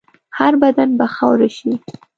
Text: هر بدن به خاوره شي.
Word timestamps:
هر 0.37 0.53
بدن 0.61 0.89
به 0.97 1.05
خاوره 1.15 1.47
شي. 1.57 1.71